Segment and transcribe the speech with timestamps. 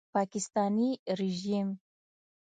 [0.15, 1.67] پاکستاني ریژیم